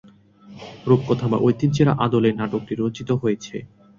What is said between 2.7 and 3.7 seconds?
রচিত হয়েছে।